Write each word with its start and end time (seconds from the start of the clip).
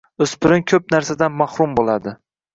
o’spirin 0.25 0.63
ko’p 0.71 0.89
narsadan 0.95 1.37
mahrum 1.43 1.79
bo’ladi. 1.83 2.17